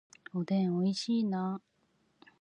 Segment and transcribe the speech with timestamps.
[0.33, 1.61] おでん美味しいな